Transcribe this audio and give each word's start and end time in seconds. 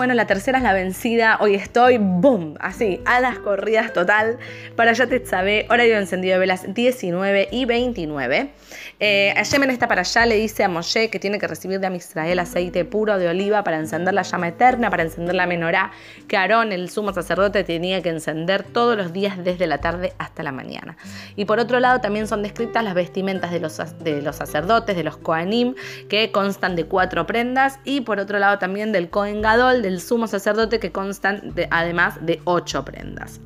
bueno, 0.00 0.14
la 0.14 0.26
tercera 0.26 0.56
es 0.56 0.64
la 0.64 0.72
vencida. 0.72 1.36
Hoy 1.40 1.54
estoy, 1.54 1.98
boom, 1.98 2.54
así, 2.58 3.02
a 3.04 3.20
las 3.20 3.38
corridas 3.38 3.92
total. 3.92 4.38
Para 4.74 4.92
allá 4.92 5.06
te 5.06 5.26
sabe, 5.26 5.66
horario 5.68 5.98
encendido 5.98 6.32
de 6.32 6.38
velas 6.38 6.64
19 6.72 7.48
y 7.52 7.66
29. 7.66 8.50
Eh, 8.98 9.34
Yemen 9.50 9.68
está 9.68 9.88
para 9.88 10.00
allá, 10.00 10.24
le 10.24 10.36
dice 10.36 10.64
a 10.64 10.68
Moshe 10.68 11.10
que 11.10 11.18
tiene 11.18 11.38
que 11.38 11.46
recibir 11.46 11.80
de 11.80 11.86
Amisrael 11.86 12.38
aceite 12.38 12.86
puro 12.86 13.18
de 13.18 13.28
oliva 13.28 13.62
para 13.62 13.76
encender 13.76 14.14
la 14.14 14.22
llama 14.22 14.48
eterna, 14.48 14.88
para 14.88 15.02
encender 15.02 15.34
la 15.34 15.46
menorá, 15.46 15.90
que 16.28 16.38
Aarón, 16.38 16.72
el 16.72 16.88
sumo 16.88 17.12
sacerdote, 17.12 17.62
tenía 17.62 18.00
que 18.00 18.08
encender 18.08 18.62
todos 18.62 18.96
los 18.96 19.12
días 19.12 19.44
desde 19.44 19.66
la 19.66 19.82
tarde 19.82 20.14
hasta 20.16 20.42
la 20.42 20.52
mañana. 20.52 20.96
Y 21.36 21.44
por 21.44 21.58
otro 21.58 21.78
lado, 21.78 22.00
también 22.00 22.26
son 22.26 22.42
descritas 22.42 22.82
las 22.82 22.94
vestimentas 22.94 23.50
de 23.52 23.60
los, 23.60 23.78
de 23.98 24.22
los 24.22 24.36
sacerdotes, 24.36 24.96
de 24.96 25.04
los 25.04 25.18
Kohanim, 25.18 25.74
que 26.08 26.32
constan 26.32 26.74
de 26.74 26.86
cuatro 26.86 27.26
prendas, 27.26 27.78
y 27.84 28.00
por 28.00 28.18
otro 28.18 28.38
lado 28.38 28.58
también 28.58 28.92
del 28.92 29.10
Kohen 29.10 29.42
Gadol, 29.42 29.82
del 29.90 30.00
sumo 30.00 30.26
sacerdote, 30.26 30.78
que 30.78 30.92
constan 30.92 31.52
además 31.70 32.18
de 32.24 32.40
ocho 32.44 32.84
prendas. 32.84 33.40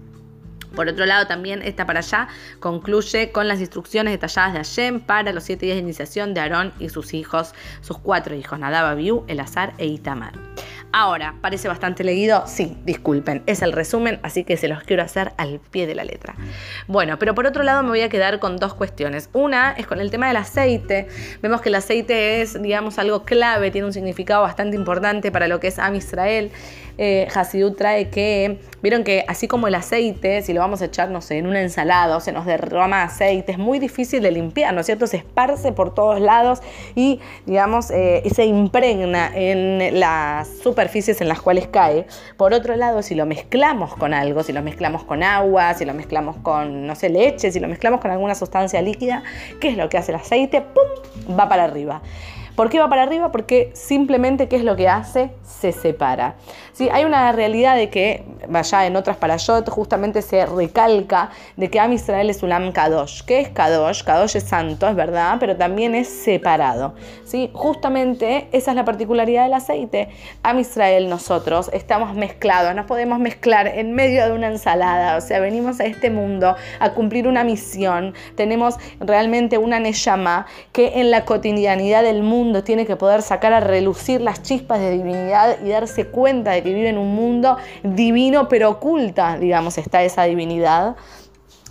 Por 0.75 0.89
otro 0.89 1.07
lado, 1.07 1.27
también 1.27 1.63
esta 1.63 1.87
para 1.87 2.01
allá 2.01 2.29
concluye 2.61 3.31
con 3.31 3.47
las 3.49 3.61
instrucciones 3.61 4.13
detalladas 4.13 4.53
de 4.53 4.59
Hashem 4.59 5.01
para 5.01 5.33
los 5.33 5.45
siete 5.45 5.67
días 5.67 5.77
de 5.77 5.83
iniciación 5.83 6.35
de 6.35 6.41
Aarón 6.41 6.73
y 6.81 6.89
sus 6.89 7.15
hijos, 7.15 7.55
sus 7.81 7.99
cuatro 7.99 8.35
hijos, 8.35 8.59
Nadab, 8.59 8.87
Abiú, 8.87 9.25
Elazar 9.29 9.73
e 9.79 9.87
Itamar. 9.87 10.33
Ahora, 10.97 11.35
¿parece 11.41 11.67
bastante 11.67 12.05
leído? 12.05 12.45
Sí, 12.47 12.79
disculpen, 12.85 13.43
es 13.47 13.63
el 13.63 13.73
resumen, 13.73 14.21
así 14.23 14.45
que 14.45 14.57
se 14.57 14.69
los 14.69 14.85
quiero 14.85 15.03
hacer 15.03 15.33
al 15.39 15.59
pie 15.59 15.89
de 15.89 15.97
la 15.97 16.05
letra. 16.05 16.37
Bueno, 16.87 17.19
pero 17.19 17.35
por 17.35 17.47
otro 17.47 17.65
lado 17.65 17.83
me 17.83 17.89
voy 17.89 18.03
a 18.03 18.09
quedar 18.09 18.39
con 18.39 18.59
dos 18.59 18.75
cuestiones. 18.75 19.29
Una 19.33 19.73
es 19.73 19.89
con 19.89 19.99
el 19.99 20.13
tema 20.13 20.29
del 20.29 20.37
aceite. 20.37 21.09
Vemos 21.43 21.63
que 21.63 21.71
el 21.71 21.75
aceite 21.75 22.43
es, 22.43 22.63
digamos, 22.63 23.01
algo 23.01 23.25
clave, 23.25 23.73
tiene 23.73 23.89
un 23.89 23.93
significado 23.93 24.43
bastante 24.43 24.77
importante 24.77 25.33
para 25.33 25.49
lo 25.49 25.59
que 25.59 25.67
es 25.67 25.81
Am 25.81 25.97
Israel 25.97 26.53
eh, 26.99 27.29
trae 27.77 28.09
que, 28.09 28.59
vieron 28.83 29.05
que 29.05 29.25
así 29.29 29.49
como 29.49 29.67
el 29.69 29.75
aceite, 29.75 30.43
si 30.43 30.53
lo 30.53 30.61
vamos 30.61 30.83
a 30.83 30.87
echar, 30.87 31.11
no 31.11 31.21
sé, 31.21 31.39
en 31.39 31.47
una 31.47 31.61
ensalada 31.61 32.17
o 32.17 32.21
se 32.21 32.33
nos 32.33 32.47
derrama 32.47 33.03
aceite, 33.03 33.53
es 33.53 33.59
muy 33.59 33.79
difícil 33.79 34.23
de 34.23 34.31
limpiar, 34.31 34.75
¿no 34.75 34.81
es 34.81 34.87
cierto? 34.87 35.07
Se 35.07 35.17
esparce 35.19 35.73
por 35.73 35.95
todos 35.95 36.21
lados 36.21 36.61
y, 36.95 37.21
digamos, 37.47 37.91
eh, 37.91 38.23
se 38.35 38.45
impregna 38.45 39.31
en 39.35 39.99
las 39.99 40.49
superficies 40.63 41.21
en 41.21 41.29
las 41.29 41.41
cuales 41.41 41.69
cae. 41.69 42.07
Por 42.37 42.53
otro 42.53 42.77
lado, 42.77 43.03
si 43.03 43.15
lo 43.15 43.27
mezclamos 43.27 43.95
con 43.97 44.15
algo, 44.15 44.43
si 44.43 44.53
lo 44.53 44.63
mezclamos 44.63 45.05
con 45.05 45.23
agua, 45.23 45.75
si 45.75 45.85
lo 45.85 45.95
mezclamos 45.95 46.37
con, 46.39 46.87
no 46.87 46.95
sé, 46.95 47.09
leche, 47.09 47.51
si 47.51 47.61
lo 47.61 47.69
mezclamos 47.69 48.01
con 48.01 48.11
alguna 48.11 48.35
sustancia 48.35 48.81
líquida, 48.83 49.23
¿qué 49.61 49.71
es 49.71 49.77
lo 49.77 49.89
que 49.89 49.99
hace 49.99 50.13
el 50.13 50.17
aceite? 50.17 50.61
¡Pum! 50.61 51.37
Va 51.39 51.49
para 51.49 51.65
arriba. 51.65 52.03
¿Por 52.55 52.71
qué 52.71 52.79
va 52.79 52.89
para 52.89 53.03
arriba? 53.03 53.33
Porque 53.33 53.73
simplemente, 53.75 54.47
¿qué 54.47 54.55
es 54.55 54.63
lo 54.63 54.77
que 54.77 54.89
hace? 54.89 55.33
Se 55.43 55.73
separa. 55.73 56.37
¿Sí? 56.73 56.89
Hay 56.93 57.05
una 57.05 57.33
realidad 57.33 57.75
de 57.75 57.91
que, 57.91 58.25
vaya 58.49 58.87
en 58.87 58.95
otras 58.95 59.17
parashot, 59.17 59.69
justamente 59.69 60.23
se 60.23 60.47
recalca 60.47 61.31
de 61.57 61.69
que 61.69 61.81
Am 61.81 61.93
Israel 61.93 62.31
es 62.31 62.45
Ulam 62.45 62.71
Kadosh. 62.71 63.23
¿Qué 63.23 63.41
es 63.41 63.49
Kadosh? 63.49 64.05
Kadosh 64.05 64.37
es 64.37 64.45
santo, 64.45 64.87
es 64.87 64.95
verdad, 64.95 65.39
pero 65.41 65.57
también 65.57 65.97
es 65.97 66.09
separado. 66.09 66.95
¿Sí? 67.25 67.51
Justamente 67.55 68.47
esa 68.53 68.71
es 68.71 68.77
la 68.77 68.85
particularidad 68.85 69.45
del 69.45 69.55
aceite. 69.55 70.11
Am 70.45 70.61
Israel, 70.61 71.09
nosotros 71.09 71.71
estamos 71.73 72.15
mezclados, 72.15 72.73
no 72.77 72.87
podemos 72.87 73.19
mezclar 73.19 73.67
en 73.67 73.95
medio 73.95 74.27
de 74.27 74.33
una 74.33 74.47
ensalada. 74.47 75.17
O 75.17 75.21
sea, 75.21 75.41
venimos 75.41 75.81
a 75.81 75.87
este 75.87 76.09
mundo 76.11 76.55
a 76.79 76.91
cumplir 76.91 77.27
una 77.27 77.43
misión. 77.43 78.15
Tenemos 78.37 78.77
realmente 79.01 79.59
una 79.59 79.81
Neshama 79.81 80.47
que 80.73 81.01
en 81.01 81.11
la 81.11 81.25
cotidianidad 81.25 82.05
del 82.05 82.23
mundo 82.23 82.44
tiene 82.65 82.87
que 82.87 82.97
poder 82.97 83.23
sacar 83.23 83.53
a 83.53 83.61
relucir 83.61 84.21
las 84.21 84.43
chispas 84.43 84.81
de 84.81 84.91
divinidad 84.91 85.57
y 85.65 85.71
darse 85.71 86.07
cuenta 86.07 86.53
de 86.53 86.63
que 86.63 86.75
vive 86.75 86.89
en 86.89 86.99
un 86.99 87.15
mundo 87.15 87.57
divino, 87.83 88.49
pero 88.49 88.71
oculta, 88.71 89.39
digamos, 89.39 89.79
está 89.79 90.03
esa 90.03 90.25
divinidad. 90.25 90.97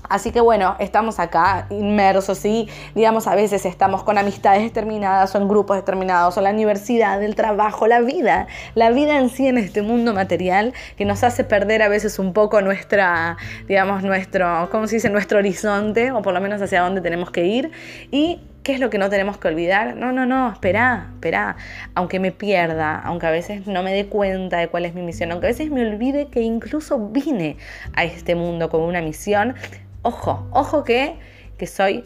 Así 0.09 0.31
que 0.31 0.41
bueno, 0.41 0.75
estamos 0.79 1.19
acá 1.19 1.65
inmersos 1.69 2.43
y 2.45 2.67
digamos 2.93 3.25
a 3.27 3.35
veces 3.35 3.65
estamos 3.65 4.03
con 4.03 4.17
amistades 4.17 4.61
determinadas 4.61 5.33
o 5.33 5.37
en 5.37 5.47
grupos 5.47 5.77
determinados 5.77 6.37
o 6.37 6.41
la 6.41 6.51
universidad, 6.51 7.23
el 7.23 7.35
trabajo, 7.35 7.87
la 7.87 8.01
vida, 8.01 8.47
la 8.75 8.91
vida 8.91 9.17
en 9.17 9.29
sí 9.29 9.47
en 9.47 9.57
este 9.57 9.81
mundo 9.81 10.13
material 10.13 10.73
que 10.97 11.05
nos 11.05 11.23
hace 11.23 11.43
perder 11.43 11.81
a 11.81 11.87
veces 11.87 12.19
un 12.19 12.33
poco 12.33 12.61
nuestra, 12.61 13.37
digamos, 13.67 14.03
nuestro, 14.03 14.67
¿cómo 14.71 14.87
se 14.87 14.97
dice? 14.97 15.09
Nuestro 15.09 15.39
horizonte 15.39 16.11
o 16.11 16.21
por 16.21 16.33
lo 16.33 16.41
menos 16.41 16.61
hacia 16.61 16.81
dónde 16.81 16.99
tenemos 16.99 17.31
que 17.31 17.45
ir 17.45 17.71
y 18.11 18.41
¿Qué 18.63 18.73
es 18.73 18.79
lo 18.79 18.89
que 18.89 18.97
no 18.97 19.09
tenemos 19.09 19.37
que 19.37 19.49
olvidar? 19.49 19.97
No, 19.97 20.13
no, 20.13 20.25
no, 20.25 20.49
espera, 20.53 21.09
espera. 21.15 21.57
Aunque 21.95 22.21
me 22.21 22.31
pierda, 22.31 22.97
aunque 22.97 23.27
a 23.27 23.31
veces 23.31 23.67
no 23.67 23.83
me 23.83 23.93
dé 23.93 24.07
cuenta 24.07 24.57
de 24.57 24.69
cuál 24.69 24.85
es 24.85 24.93
mi 24.93 25.01
misión, 25.01 25.31
aunque 25.33 25.47
a 25.47 25.49
veces 25.49 25.69
me 25.69 25.85
olvide 25.85 26.27
que 26.27 26.39
incluso 26.41 27.09
vine 27.09 27.57
a 27.93 28.05
este 28.05 28.35
mundo 28.35 28.69
con 28.69 28.81
una 28.81 29.01
misión, 29.01 29.55
ojo, 30.01 30.47
ojo 30.51 30.85
que 30.85 31.17
que 31.57 31.67
soy, 31.67 32.03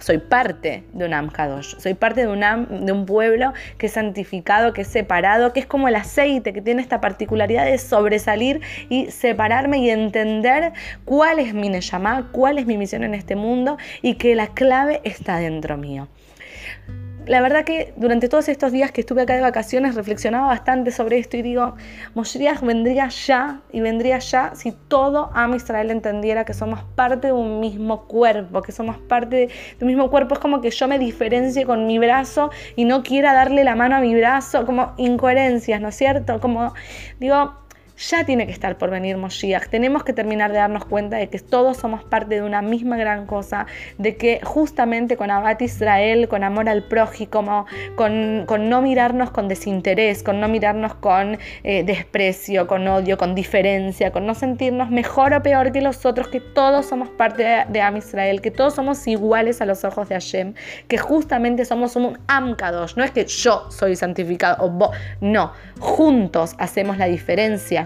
soy 0.00 0.18
parte 0.18 0.84
de 0.92 1.04
un 1.04 1.14
Amkadosh, 1.14 1.76
soy 1.78 1.94
parte 1.94 2.22
de, 2.22 2.28
una, 2.28 2.56
de 2.56 2.92
un 2.92 3.06
pueblo 3.06 3.52
que 3.78 3.86
es 3.86 3.92
santificado, 3.92 4.72
que 4.72 4.82
es 4.82 4.88
separado, 4.88 5.52
que 5.52 5.60
es 5.60 5.66
como 5.66 5.88
el 5.88 5.96
aceite, 5.96 6.52
que 6.52 6.62
tiene 6.62 6.82
esta 6.82 7.00
particularidad 7.00 7.64
de 7.64 7.78
sobresalir 7.78 8.60
y 8.88 9.10
separarme 9.10 9.78
y 9.78 9.90
entender 9.90 10.72
cuál 11.04 11.38
es 11.38 11.54
mi 11.54 11.68
Neshama, 11.68 12.28
cuál 12.32 12.58
es 12.58 12.66
mi 12.66 12.76
misión 12.78 13.04
en 13.04 13.14
este 13.14 13.36
mundo 13.36 13.76
y 14.02 14.14
que 14.14 14.34
la 14.34 14.48
clave 14.48 15.00
está 15.04 15.38
dentro 15.38 15.76
mío 15.76 16.08
la 17.26 17.40
verdad 17.40 17.64
que 17.64 17.92
durante 17.96 18.28
todos 18.28 18.48
estos 18.48 18.72
días 18.72 18.92
que 18.92 19.00
estuve 19.00 19.22
acá 19.22 19.34
de 19.34 19.40
vacaciones 19.40 19.94
reflexionaba 19.94 20.46
bastante 20.46 20.92
sobre 20.92 21.18
esto 21.18 21.36
y 21.36 21.42
digo, 21.42 21.74
Moshiach 22.14 22.60
vendría 22.60 23.08
ya 23.08 23.60
y 23.72 23.80
vendría 23.80 24.18
ya 24.18 24.54
si 24.54 24.72
todo 24.72 25.30
Am 25.34 25.54
Israel 25.54 25.90
entendiera 25.90 26.44
que 26.44 26.54
somos 26.54 26.84
parte 26.94 27.28
de 27.28 27.32
un 27.32 27.58
mismo 27.60 28.06
cuerpo, 28.06 28.62
que 28.62 28.72
somos 28.72 28.98
parte 28.98 29.36
de, 29.36 29.50
un 29.80 29.88
mismo 29.88 30.10
cuerpo. 30.10 30.34
Es 30.34 30.40
como 30.40 30.60
que 30.60 30.70
yo 30.70 30.86
me 30.86 30.98
diferencie 30.98 31.66
con 31.66 31.86
mi 31.86 31.98
brazo 31.98 32.50
y 32.76 32.84
no 32.84 33.02
quiera 33.02 33.32
darle 33.32 33.64
la 33.64 33.74
mano 33.74 33.96
a 33.96 34.00
mi 34.00 34.14
brazo, 34.14 34.64
como 34.64 34.92
incoherencias, 34.96 35.80
¿no 35.80 35.88
es 35.88 35.96
cierto? 35.96 36.40
Como 36.40 36.74
digo, 37.18 37.65
ya 37.96 38.24
tiene 38.24 38.46
que 38.46 38.52
estar 38.52 38.76
por 38.78 38.90
venir 38.90 39.16
Moshiach. 39.16 39.68
Tenemos 39.68 40.04
que 40.04 40.12
terminar 40.12 40.52
de 40.52 40.58
darnos 40.58 40.84
cuenta 40.84 41.16
de 41.16 41.28
que 41.28 41.38
todos 41.38 41.78
somos 41.78 42.04
parte 42.04 42.36
de 42.36 42.42
una 42.42 42.62
misma 42.62 42.96
gran 42.96 43.26
cosa, 43.26 43.66
de 43.98 44.16
que 44.16 44.40
justamente 44.42 45.16
con 45.16 45.30
Abad 45.30 45.58
Israel, 45.60 46.28
con 46.28 46.44
amor 46.44 46.68
al 46.68 46.84
prójimo, 46.84 47.66
con, 47.94 48.44
con 48.46 48.68
no 48.68 48.82
mirarnos 48.82 49.30
con 49.30 49.48
desinterés, 49.48 50.22
con 50.22 50.40
no 50.40 50.48
mirarnos 50.48 50.94
con 50.94 51.38
eh, 51.64 51.84
desprecio, 51.84 52.66
con 52.66 52.86
odio, 52.86 53.16
con 53.16 53.34
diferencia, 53.34 54.10
con 54.12 54.26
no 54.26 54.34
sentirnos 54.34 54.90
mejor 54.90 55.32
o 55.34 55.42
peor 55.42 55.72
que 55.72 55.80
los 55.80 56.04
otros, 56.04 56.28
que 56.28 56.40
todos 56.40 56.86
somos 56.86 57.08
parte 57.08 57.42
de, 57.42 57.64
de 57.68 57.80
Am 57.80 57.96
Israel, 57.96 58.40
que 58.40 58.50
todos 58.50 58.74
somos 58.74 59.06
iguales 59.06 59.60
a 59.60 59.66
los 59.66 59.84
ojos 59.84 60.08
de 60.08 60.16
Hashem, 60.16 60.54
que 60.88 60.98
justamente 60.98 61.64
somos 61.64 61.96
un 61.96 62.18
Amkadosh, 62.26 62.96
no 62.96 63.04
es 63.04 63.10
que 63.10 63.24
yo 63.24 63.70
soy 63.70 63.96
santificado 63.96 64.64
o 64.64 64.70
vos, 64.70 64.90
no, 65.20 65.52
juntos 65.78 66.54
hacemos 66.58 66.98
la 66.98 67.06
diferencia 67.06 67.85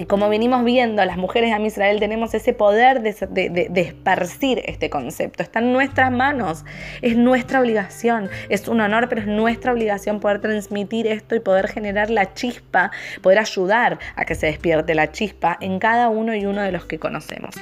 y 0.00 0.06
como 0.06 0.30
venimos 0.30 0.64
viendo, 0.64 1.04
las 1.04 1.18
mujeres 1.18 1.54
de 1.54 1.66
Israel 1.66 2.00
tenemos 2.00 2.32
ese 2.32 2.54
poder 2.54 3.02
de, 3.02 3.70
esparcir 3.74 4.62
este 4.64 4.88
concepto. 4.88 5.42
Está 5.42 5.58
en 5.58 5.74
nuestras 5.74 6.10
manos. 6.10 6.64
Es 7.02 7.18
nuestra 7.18 7.60
obligación. 7.60 8.30
Es 8.48 8.66
un 8.66 8.80
honor, 8.80 9.10
pero 9.10 9.20
es 9.20 9.26
nuestra 9.26 9.72
obligación 9.72 10.18
poder 10.18 10.40
transmitir 10.40 11.06
esto 11.06 11.34
y 11.34 11.40
poder 11.40 11.68
generar 11.68 12.08
la 12.08 12.32
chispa, 12.32 12.92
poder 13.20 13.40
ayudar 13.40 13.98
a 14.16 14.24
que 14.24 14.34
se 14.34 14.46
despierte 14.46 14.94
la 14.94 15.12
chispa 15.12 15.58
en 15.60 15.78
cada 15.78 16.08
uno 16.08 16.34
y 16.34 16.46
uno 16.46 16.62
de 16.62 16.72
los 16.72 16.86
que 16.86 16.98
conocemos. 16.98 17.54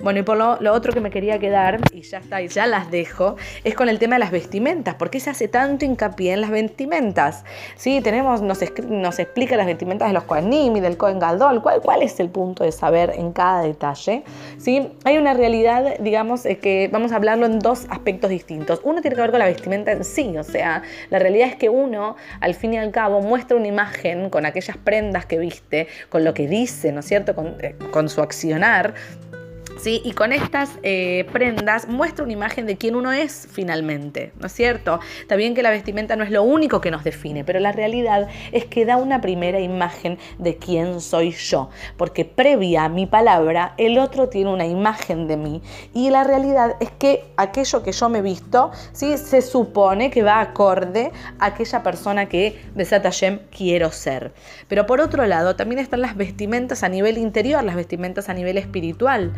Bueno, 0.00 0.20
y 0.20 0.22
por 0.22 0.38
lo, 0.38 0.72
otro 0.72 0.94
que 0.94 1.00
me 1.00 1.10
quería 1.10 1.38
quedar, 1.38 1.78
y 1.92 2.00
ya 2.00 2.18
está, 2.18 2.40
y 2.40 2.48
ya 2.48 2.66
las 2.66 2.90
dejo, 2.90 3.36
es 3.64 3.74
con 3.74 3.90
el 3.90 3.98
tema 3.98 4.14
de 4.14 4.20
las 4.20 4.30
vestimentas. 4.30 4.94
¿Por 4.94 5.10
qué 5.10 5.20
se 5.20 5.28
hace 5.28 5.46
tanto 5.46 5.84
hincapié 5.84 6.32
en 6.32 6.40
las 6.40 6.50
vestimentas? 6.50 7.44
Sí, 7.76 8.00
tenemos, 8.00 8.40
nos, 8.40 8.60
nos 8.88 9.18
explica 9.18 9.56
las 9.58 9.66
vestimentas 9.66 10.08
de 10.08 10.14
los 10.14 10.24
Kohanim 10.24 10.74
y 10.74 10.80
del 10.80 10.96
Kohen 10.96 11.18
Gadol. 11.18 11.60
¿Cuál, 11.60 11.81
cuál 11.82 12.02
es 12.02 12.18
el 12.20 12.28
punto 12.28 12.64
de 12.64 12.72
saber 12.72 13.12
en 13.16 13.32
cada 13.32 13.62
detalle. 13.62 14.24
¿sí? 14.58 14.92
Hay 15.04 15.18
una 15.18 15.34
realidad, 15.34 15.98
digamos, 16.00 16.42
que 16.42 16.88
vamos 16.92 17.12
a 17.12 17.16
hablarlo 17.16 17.46
en 17.46 17.58
dos 17.58 17.86
aspectos 17.90 18.30
distintos. 18.30 18.80
Uno 18.84 19.00
tiene 19.00 19.16
que 19.16 19.22
ver 19.22 19.30
con 19.30 19.40
la 19.40 19.46
vestimenta 19.46 19.92
en 19.92 20.04
sí, 20.04 20.36
o 20.36 20.44
sea, 20.44 20.82
la 21.10 21.18
realidad 21.18 21.48
es 21.48 21.56
que 21.56 21.68
uno, 21.68 22.16
al 22.40 22.54
fin 22.54 22.74
y 22.74 22.78
al 22.78 22.90
cabo, 22.90 23.20
muestra 23.20 23.56
una 23.56 23.68
imagen 23.68 24.30
con 24.30 24.46
aquellas 24.46 24.76
prendas 24.76 25.26
que 25.26 25.38
viste, 25.38 25.88
con 26.08 26.24
lo 26.24 26.34
que 26.34 26.46
dice, 26.46 26.92
¿no 26.92 27.00
es 27.00 27.06
cierto?, 27.06 27.34
con, 27.34 27.56
eh, 27.60 27.76
con 27.90 28.08
su 28.08 28.20
accionar 28.22 28.94
y 29.86 30.12
con 30.12 30.32
estas 30.32 30.70
eh, 30.82 31.26
prendas 31.32 31.88
muestra 31.88 32.24
una 32.24 32.32
imagen 32.32 32.66
de 32.66 32.76
quién 32.76 32.94
uno 32.94 33.12
es 33.12 33.48
finalmente, 33.50 34.32
¿no 34.38 34.46
es 34.46 34.52
cierto? 34.52 35.00
Bien 35.36 35.54
que 35.54 35.62
la 35.62 35.70
vestimenta 35.70 36.14
no 36.14 36.24
es 36.24 36.30
lo 36.30 36.42
único 36.42 36.80
que 36.80 36.90
nos 36.90 37.04
define, 37.04 37.42
pero 37.42 37.58
la 37.58 37.72
realidad 37.72 38.28
es 38.52 38.66
que 38.66 38.84
da 38.84 38.96
una 38.96 39.20
primera 39.20 39.60
imagen 39.60 40.18
de 40.38 40.56
quién 40.56 41.00
soy 41.00 41.32
yo, 41.32 41.70
porque 41.96 42.24
previa 42.24 42.84
a 42.84 42.88
mi 42.88 43.06
palabra, 43.06 43.74
el 43.76 43.98
otro 43.98 44.28
tiene 44.28 44.50
una 44.50 44.66
imagen 44.66 45.26
de 45.26 45.36
mí 45.36 45.62
y 45.94 46.10
la 46.10 46.22
realidad 46.22 46.76
es 46.80 46.90
que 46.90 47.24
aquello 47.36 47.82
que 47.82 47.92
yo 47.92 48.08
me 48.08 48.18
he 48.18 48.22
visto, 48.22 48.70
¿sí? 48.92 49.16
se 49.18 49.42
supone 49.42 50.10
que 50.10 50.22
va 50.22 50.40
acorde 50.40 51.10
a 51.38 51.46
aquella 51.46 51.82
persona 51.82 52.28
que 52.28 52.60
de 52.74 52.84
Satashem 52.84 53.40
quiero 53.50 53.90
ser. 53.90 54.32
Pero 54.68 54.86
por 54.86 55.00
otro 55.00 55.26
lado, 55.26 55.56
también 55.56 55.80
están 55.80 56.02
las 56.02 56.16
vestimentas 56.16 56.82
a 56.82 56.88
nivel 56.88 57.18
interior, 57.18 57.64
las 57.64 57.74
vestimentas 57.74 58.28
a 58.28 58.34
nivel 58.34 58.58
espiritual 58.58 59.32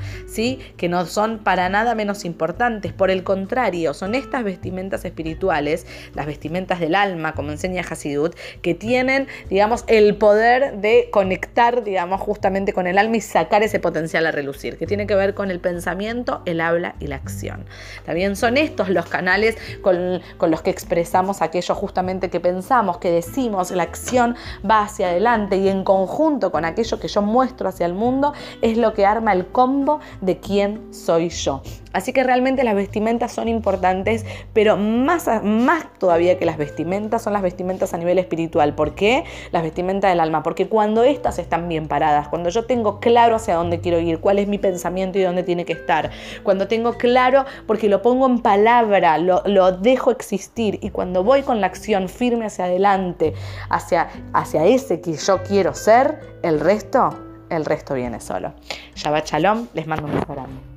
que 0.77 0.89
no 0.89 1.07
son 1.07 1.39
para 1.39 1.69
nada 1.69 1.95
menos 1.95 2.25
importantes. 2.25 2.93
Por 2.93 3.11
el 3.11 3.23
contrario, 3.23 3.95
son 3.95 4.15
estas 4.15 4.45
vestimentas 4.45 5.05
espirituales, 5.05 5.87
las 6.15 6.27
vestimentas 6.27 6.81
del 6.81 6.95
alma, 6.95 7.35
como 7.35 7.51
enseña 7.51 7.83
Hasidut, 7.89 8.35
que 8.63 8.75
tienen, 8.75 9.29
digamos, 9.49 9.85
el 9.87 10.17
poder 10.17 10.79
de 10.79 11.09
conectar, 11.11 11.85
digamos, 11.85 12.21
justamente 12.21 12.73
con 12.73 12.87
el 12.87 12.99
alma 12.99 13.17
y 13.17 13.21
sacar 13.21 13.63
ese 13.63 13.81
potencial 13.81 14.27
a 14.27 14.33
relucir, 14.33 14.77
que 14.77 14.87
tiene 14.87 15.07
que 15.07 15.15
ver 15.15 15.35
con 15.35 15.51
el 15.51 15.61
pensamiento, 15.61 16.43
el 16.47 16.61
habla 16.61 16.97
y 17.01 17.07
la 17.07 17.17
acción. 17.17 17.65
También 18.05 18.37
son 18.37 18.57
estos 18.57 18.89
los 18.89 19.07
canales 19.07 19.57
con, 19.83 20.21
con 20.37 20.51
los 20.51 20.63
que 20.63 20.71
expresamos 20.71 21.43
aquello 21.43 21.75
justamente 21.75 22.31
que 22.31 22.41
pensamos, 22.41 22.99
que 22.99 23.11
decimos, 23.11 23.71
la 23.71 23.85
acción 23.85 24.37
va 24.69 24.83
hacia 24.83 25.09
adelante 25.09 25.57
y 25.57 25.69
en 25.69 25.85
conjunto 25.85 26.51
con 26.51 26.65
aquello 26.65 26.99
que 26.99 27.09
yo 27.09 27.23
muestro 27.23 27.69
hacia 27.69 27.87
el 27.87 27.95
mundo 27.95 28.33
es 28.63 28.77
lo 28.77 28.95
que 28.95 29.07
arma 29.07 29.33
el 29.33 29.47
combo 29.47 30.01
de 30.25 30.39
quién 30.39 30.93
soy 30.93 31.29
yo. 31.29 31.63
Así 31.95 32.13
que 32.13 32.25
realmente 32.25 32.65
las 32.65 32.75
vestimentas 32.75 33.33
son 33.33 33.47
importantes, 33.47 34.27
pero 34.53 34.77
más, 34.77 35.29
más 35.45 35.87
todavía 35.99 36.39
que 36.39 36.45
las 36.45 36.59
vestimentas 36.59 37.23
son 37.23 37.33
las 37.33 37.43
vestimentas 37.43 37.95
a 37.95 37.99
nivel 37.99 38.19
espiritual. 38.19 38.75
¿Por 38.75 38.97
qué? 38.97 39.23
Las 39.53 39.63
vestimentas 39.63 40.11
del 40.11 40.19
alma. 40.19 40.43
Porque 40.43 40.69
cuando 40.69 41.05
estas 41.05 41.39
están 41.39 41.69
bien 41.69 41.87
paradas, 41.87 42.29
cuando 42.29 42.51
yo 42.51 42.67
tengo 42.67 42.99
claro 42.99 43.37
hacia 43.37 43.55
dónde 43.55 43.81
quiero 43.81 44.01
ir, 44.01 44.19
cuál 44.19 44.41
es 44.41 44.49
mi 44.49 44.59
pensamiento 44.59 45.21
y 45.21 45.23
dónde 45.23 45.45
tiene 45.45 45.65
que 45.65 45.75
estar, 45.75 46.11
cuando 46.43 46.67
tengo 46.67 46.95
claro 46.95 47.45
porque 47.67 47.89
lo 47.89 48.03
pongo 48.03 48.27
en 48.27 48.41
palabra, 48.41 49.17
lo, 49.19 49.43
lo 49.47 49.71
dejo 49.71 50.11
existir 50.11 50.81
y 50.83 50.91
cuando 50.91 51.23
voy 51.23 51.43
con 51.43 51.61
la 51.61 51.69
acción 51.69 52.09
firme 52.09 52.47
hacia 52.47 52.65
adelante, 52.65 53.35
hacia, 53.69 54.09
hacia 54.33 54.65
ese 54.65 55.01
que 55.01 55.13
yo 55.13 55.43
quiero 55.45 55.75
ser, 55.75 56.35
el 56.43 56.59
resto 56.59 57.34
el 57.55 57.65
resto 57.65 57.95
viene 57.95 58.21
solo. 58.21 58.53
Shabbat 58.95 59.27
Shalom, 59.27 59.69
les 59.75 59.87
mando 59.87 60.07
un 60.07 60.15
beso 60.15 60.27
grande. 60.29 60.74